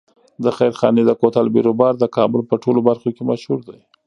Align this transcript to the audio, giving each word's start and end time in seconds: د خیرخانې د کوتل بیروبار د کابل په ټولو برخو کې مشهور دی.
د 0.43 0.45
خیرخانې 0.57 1.03
د 1.05 1.11
کوتل 1.21 1.45
بیروبار 1.55 1.93
د 1.99 2.05
کابل 2.15 2.41
په 2.49 2.55
ټولو 2.63 2.79
برخو 2.87 3.09
کې 3.15 3.23
مشهور 3.31 3.59
دی. 3.69 3.79